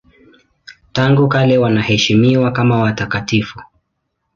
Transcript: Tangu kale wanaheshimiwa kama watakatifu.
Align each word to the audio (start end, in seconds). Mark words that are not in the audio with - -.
Tangu 0.91 1.27
kale 1.27 1.57
wanaheshimiwa 1.57 2.51
kama 2.51 2.77
watakatifu. 2.79 3.61